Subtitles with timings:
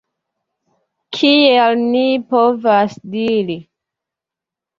[1.17, 2.01] Kiel ni
[2.33, 3.59] povas diri?